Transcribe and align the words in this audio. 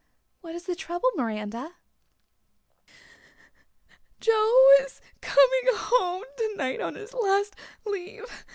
"What 0.39 0.55
is 0.55 0.63
the 0.63 0.75
trouble, 0.75 1.11
Miranda?" 1.15 1.75
"Joe 4.19 4.69
is 4.79 4.99
coming 5.21 5.75
home 5.75 6.23
tonight 6.37 6.81
on 6.81 6.95
his 6.95 7.13
last 7.13 7.55
leave. 7.85 8.25